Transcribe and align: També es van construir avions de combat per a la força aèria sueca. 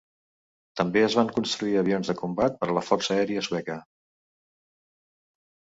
També 0.81 1.03
es 1.09 1.17
van 1.19 1.29
construir 1.35 1.77
avions 1.83 2.11
de 2.13 2.15
combat 2.23 2.59
per 2.63 2.71
a 2.73 2.75
la 2.79 2.85
força 2.89 3.17
aèria 3.19 3.45
sueca. 3.51 3.79